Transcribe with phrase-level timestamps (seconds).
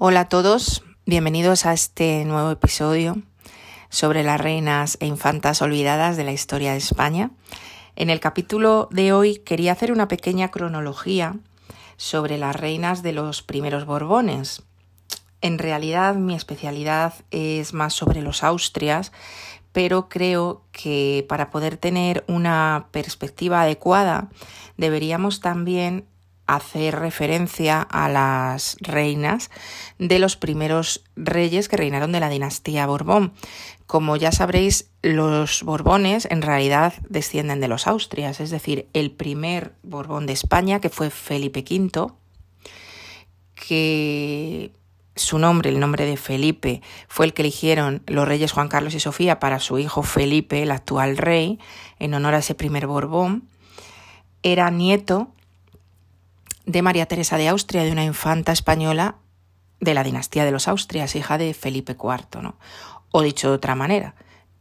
[0.00, 3.20] Hola a todos, bienvenidos a este nuevo episodio
[3.88, 7.32] sobre las reinas e infantas olvidadas de la historia de España.
[7.96, 11.34] En el capítulo de hoy quería hacer una pequeña cronología
[11.96, 14.62] sobre las reinas de los primeros Borbones.
[15.40, 19.10] En realidad mi especialidad es más sobre los Austrias,
[19.72, 24.28] pero creo que para poder tener una perspectiva adecuada
[24.76, 26.06] deberíamos también
[26.48, 29.50] hacer referencia a las reinas
[29.98, 33.34] de los primeros reyes que reinaron de la dinastía Borbón.
[33.86, 39.74] Como ya sabréis, los Borbones en realidad descienden de los Austrias, es decir, el primer
[39.82, 42.12] Borbón de España, que fue Felipe V,
[43.54, 44.72] que
[45.16, 49.00] su nombre, el nombre de Felipe, fue el que eligieron los reyes Juan Carlos y
[49.00, 51.58] Sofía para su hijo Felipe, el actual rey,
[51.98, 53.48] en honor a ese primer Borbón.
[54.42, 55.32] Era nieto
[56.68, 59.16] de María Teresa de Austria, de una infanta española
[59.80, 62.58] de la dinastía de los Austrias, hija de Felipe IV, ¿no?
[63.10, 64.14] O dicho de otra manera,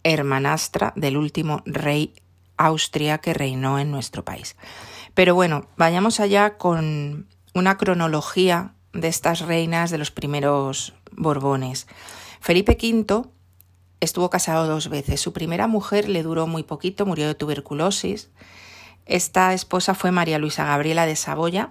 [0.03, 2.13] hermanastra del último rey
[2.55, 4.55] Austria que reinó en nuestro país.
[5.15, 11.87] Pero bueno, vayamos allá con una cronología de estas reinas de los primeros Borbones.
[12.39, 13.25] Felipe V
[13.99, 15.19] estuvo casado dos veces.
[15.19, 18.29] Su primera mujer le duró muy poquito, murió de tuberculosis.
[19.05, 21.69] Esta esposa fue María Luisa Gabriela de Saboya,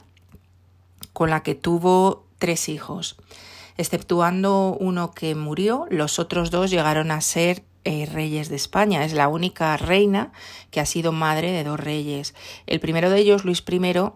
[1.17, 3.17] con la que tuvo tres hijos.
[3.79, 9.03] Exceptuando uno que murió, los otros dos llegaron a ser eh, reyes de España.
[9.03, 10.31] Es la única reina
[10.71, 12.35] que ha sido madre de dos reyes.
[12.67, 14.13] El primero de ellos, Luis I,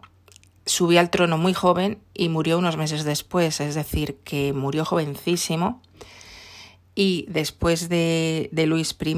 [0.67, 5.81] subió al trono muy joven y murió unos meses después, es decir, que murió jovencísimo.
[6.95, 9.17] Y después de, de Luis I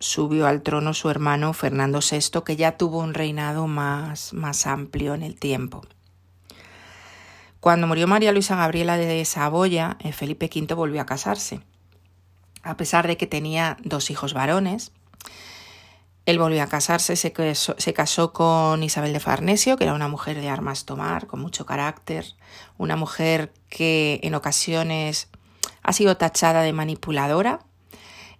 [0.00, 5.14] subió al trono su hermano Fernando VI, que ya tuvo un reinado más, más amplio
[5.14, 5.82] en el tiempo.
[7.60, 11.60] Cuando murió María Luisa Gabriela de Saboya, eh, Felipe V volvió a casarse.
[12.62, 14.92] A pesar de que tenía dos hijos varones,
[16.24, 17.32] él volvió a casarse, se
[17.92, 22.24] casó, con Isabel de Farnesio, que era una mujer de armas tomar, con mucho carácter,
[22.78, 25.28] una mujer que en ocasiones
[25.82, 27.60] ha sido tachada de manipuladora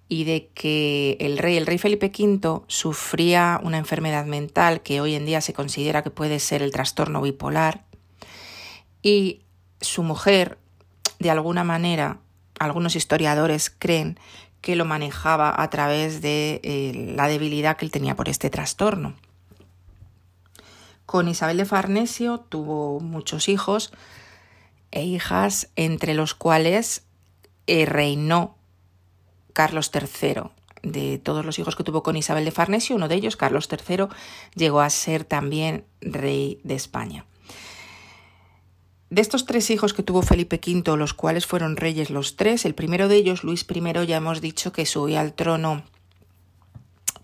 [0.08, 5.14] y de que el rey, el rey Felipe V, sufría una enfermedad mental que hoy
[5.14, 7.89] en día se considera que puede ser el trastorno bipolar
[9.02, 9.42] y
[9.80, 10.58] su mujer,
[11.18, 12.18] de alguna manera,
[12.58, 14.18] algunos historiadores creen
[14.60, 19.14] que lo manejaba a través de eh, la debilidad que él tenía por este trastorno.
[21.06, 23.92] Con Isabel de Farnesio tuvo muchos hijos
[24.92, 27.04] e hijas, entre los cuales
[27.66, 28.56] eh, reinó
[29.52, 30.50] Carlos III.
[30.82, 34.06] De todos los hijos que tuvo con Isabel de Farnesio, uno de ellos, Carlos III,
[34.54, 37.26] llegó a ser también rey de España.
[39.10, 42.76] De estos tres hijos que tuvo Felipe V, los cuales fueron reyes los tres, el
[42.76, 45.82] primero de ellos, Luis I, ya hemos dicho que subió al trono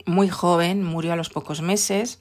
[0.04, 2.20] muy joven, murió a los pocos meses,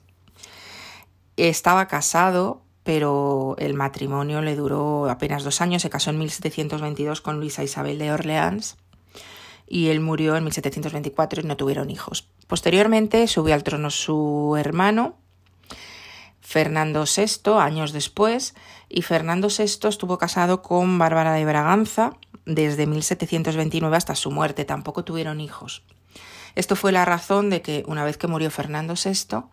[1.36, 7.40] estaba casado, pero el matrimonio le duró apenas dos años, se casó en 1722 con
[7.40, 8.78] Luisa Isabel de Orleans
[9.68, 12.30] y él murió en 1724 y no tuvieron hijos.
[12.46, 15.18] Posteriormente subió al trono su hermano,
[16.46, 18.54] Fernando VI, años después,
[18.88, 22.14] y Fernando VI estuvo casado con Bárbara de Braganza
[22.46, 25.84] desde 1729 hasta su muerte, tampoco tuvieron hijos.
[26.54, 29.46] Esto fue la razón de que una vez que murió Fernando VI,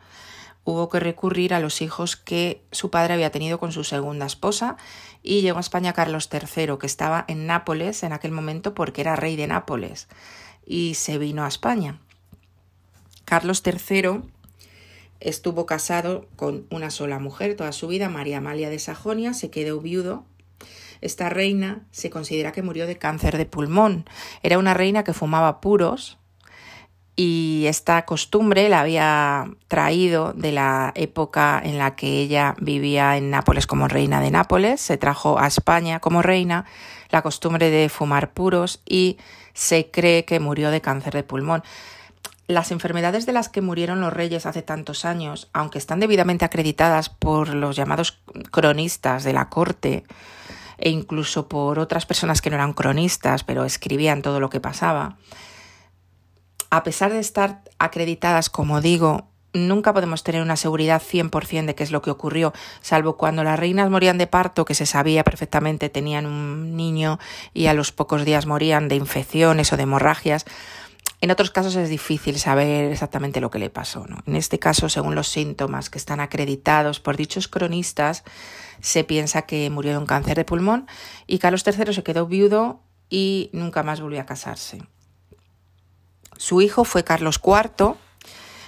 [0.65, 4.77] hubo que recurrir a los hijos que su padre había tenido con su segunda esposa
[5.23, 9.17] y llegó a España Carlos III, que estaba en Nápoles en aquel momento porque era
[9.17, 10.09] rey de Nápoles,
[10.67, 12.01] y se vino a España.
[13.25, 14.31] Carlos III
[15.25, 19.81] Estuvo casado con una sola mujer toda su vida, María Amalia de Sajonia, se quedó
[19.81, 20.25] viudo.
[21.01, 24.05] Esta reina se considera que murió de cáncer de pulmón.
[24.43, 26.19] Era una reina que fumaba puros
[27.15, 33.31] y esta costumbre la había traído de la época en la que ella vivía en
[33.31, 34.81] Nápoles como reina de Nápoles.
[34.81, 36.65] Se trajo a España como reina
[37.11, 39.19] la costumbre de fumar puros y
[39.55, 41.63] se cree que murió de cáncer de pulmón.
[42.49, 47.09] Las enfermedades de las que murieron los reyes hace tantos años, aunque están debidamente acreditadas
[47.09, 50.05] por los llamados cronistas de la corte
[50.79, 55.17] e incluso por otras personas que no eran cronistas, pero escribían todo lo que pasaba,
[56.71, 61.83] a pesar de estar acreditadas, como digo, nunca podemos tener una seguridad 100% de qué
[61.85, 65.91] es lo que ocurrió, salvo cuando las reinas morían de parto, que se sabía perfectamente
[65.91, 67.19] tenían un niño
[67.53, 70.47] y a los pocos días morían de infecciones o de hemorragias
[71.23, 74.05] En otros casos es difícil saber exactamente lo que le pasó.
[74.09, 74.19] ¿no?
[74.27, 78.25] En este caso, según los síntomas que están acreditados por dichos cronistas,
[78.81, 80.89] se piensa que murió de un cáncer de pulmón
[81.29, 84.83] y Carlos III se quedó viudo y nunca más volvió a casarse.
[86.39, 87.95] Su hijo fue Carlos IV.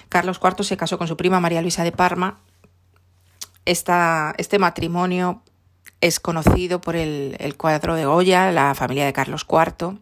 [0.07, 2.39] Carlos IV se casó con su prima María Luisa de Parma.
[3.65, 5.41] este matrimonio
[5.99, 9.99] es conocido por el, el cuadro de Goya, la familia de Carlos IV,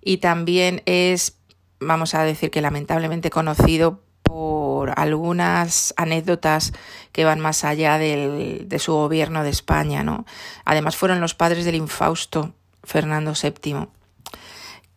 [0.00, 1.37] y también es,
[1.80, 6.72] vamos a decir que lamentablemente conocido por algunas anécdotas
[7.12, 10.02] que van más allá del, de su gobierno de España.
[10.02, 10.26] ¿no?
[10.64, 12.54] Además fueron los padres del infausto
[12.84, 13.88] Fernando VII,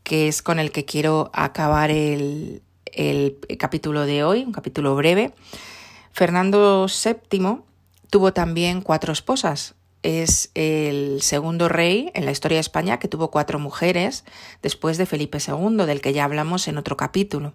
[0.03, 5.33] que es con el que quiero acabar el, el capítulo de hoy, un capítulo breve.
[6.11, 7.61] Fernando VII
[8.09, 13.31] tuvo también cuatro esposas, es el segundo rey en la historia de España que tuvo
[13.31, 14.23] cuatro mujeres
[14.61, 17.53] después de Felipe II, del que ya hablamos en otro capítulo.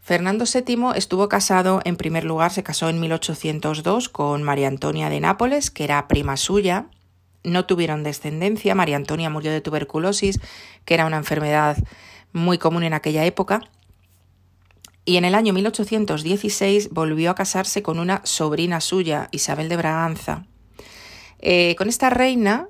[0.00, 5.20] Fernando VII estuvo casado, en primer lugar, se casó en 1802 con María Antonia de
[5.20, 6.86] Nápoles, que era prima suya.
[7.44, 10.40] No tuvieron descendencia, María Antonia murió de tuberculosis,
[10.84, 11.76] que era una enfermedad
[12.32, 13.60] muy común en aquella época.
[15.04, 20.46] Y en el año 1816 volvió a casarse con una sobrina suya, Isabel de Braganza.
[21.42, 22.68] Eh, con esta reina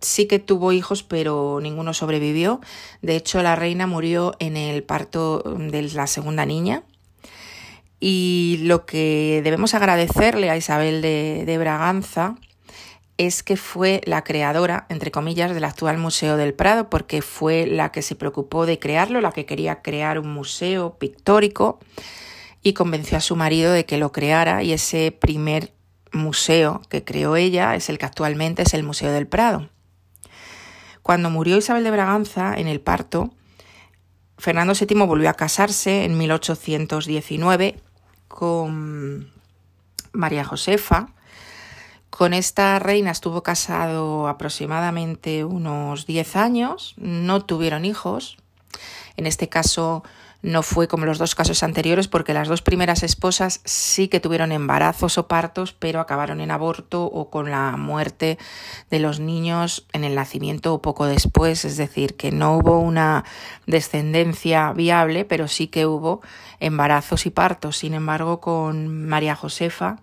[0.00, 2.60] sí que tuvo hijos, pero ninguno sobrevivió.
[3.00, 6.82] De hecho, la reina murió en el parto de la segunda niña.
[8.00, 12.34] Y lo que debemos agradecerle a Isabel de, de Braganza
[13.16, 17.92] es que fue la creadora, entre comillas, del actual Museo del Prado, porque fue la
[17.92, 21.78] que se preocupó de crearlo, la que quería crear un museo pictórico
[22.62, 25.72] y convenció a su marido de que lo creara y ese primer
[26.12, 29.68] museo que creó ella es el que actualmente es el Museo del Prado.
[31.02, 33.32] Cuando murió Isabel de Braganza en el parto,
[34.38, 37.80] Fernando VII volvió a casarse en 1819
[38.28, 39.32] con
[40.12, 41.08] María Josefa.
[42.10, 48.36] Con esta reina estuvo casado aproximadamente unos 10 años, no tuvieron hijos.
[49.16, 50.02] En este caso,
[50.42, 54.50] no fue como los dos casos anteriores porque las dos primeras esposas sí que tuvieron
[54.50, 58.38] embarazos o partos, pero acabaron en aborto o con la muerte
[58.90, 63.24] de los niños en el nacimiento o poco después, es decir, que no hubo una
[63.66, 66.22] descendencia viable, pero sí que hubo
[66.58, 67.78] embarazos y partos.
[67.78, 69.98] Sin embargo, con María Josefa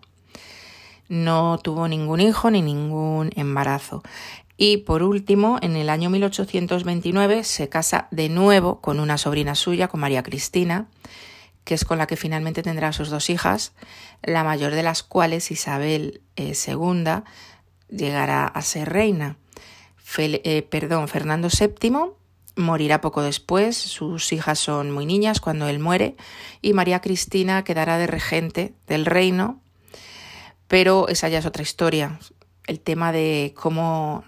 [1.09, 4.03] no tuvo ningún hijo ni ningún embarazo.
[4.61, 9.87] Y por último, en el año 1829 se casa de nuevo con una sobrina suya,
[9.87, 10.89] con María Cristina,
[11.63, 13.71] que es con la que finalmente tendrá sus dos hijas,
[14.21, 17.23] la mayor de las cuales, Isabel II, eh,
[17.87, 19.37] llegará a ser reina.
[20.17, 22.11] Eh, perdón, Fernando VII
[22.57, 26.17] morirá poco después, sus hijas son muy niñas cuando él muere,
[26.61, 29.61] y María Cristina quedará de regente del reino,
[30.67, 32.19] pero esa ya es otra historia.
[32.67, 34.25] El tema de cómo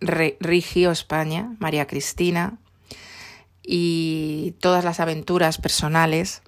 [0.00, 2.58] rigió España, María Cristina,
[3.62, 6.42] y todas las aventuras personales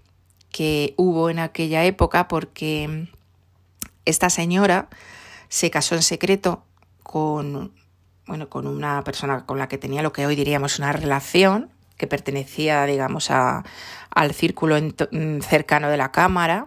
[0.50, 3.08] que hubo en aquella época porque
[4.04, 4.88] esta señora
[5.48, 6.64] se casó en secreto
[7.02, 7.72] con,
[8.26, 12.06] bueno, con una persona con la que tenía lo que hoy diríamos una relación, que
[12.06, 13.64] pertenecía, digamos, a,
[14.10, 14.76] al círculo
[15.42, 16.66] cercano de la Cámara.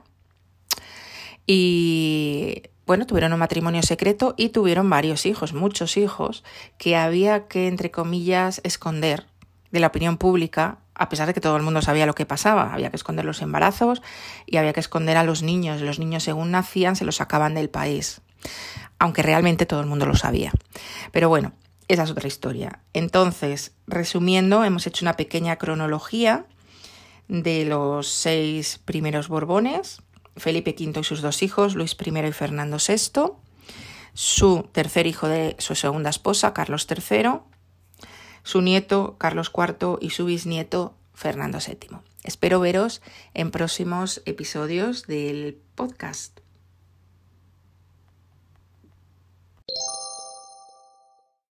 [1.48, 6.44] Y bueno, tuvieron un matrimonio secreto y tuvieron varios hijos, muchos hijos,
[6.78, 9.28] que había que, entre comillas, esconder
[9.72, 12.74] de la opinión pública, a pesar de que todo el mundo sabía lo que pasaba.
[12.74, 14.02] Había que esconder los embarazos
[14.46, 15.80] y había que esconder a los niños.
[15.80, 18.20] Los niños, según nacían, se los sacaban del país,
[19.00, 20.52] aunque realmente todo el mundo lo sabía.
[21.14, 21.54] Pero bueno,
[21.88, 22.82] esa es otra historia.
[22.92, 26.44] Entonces, resumiendo, hemos hecho una pequeña cronología
[27.30, 30.02] de los seis primeros Borbones
[30.38, 33.34] Felipe V y sus dos hijos, Luis I y Fernando VI,
[34.14, 37.40] su tercer hijo de su segunda esposa, Carlos III,
[38.44, 42.00] su nieto, Carlos IV, y su bisnieto, Fernando VII.
[42.24, 43.02] Espero veros
[43.34, 46.40] en próximos episodios del podcast.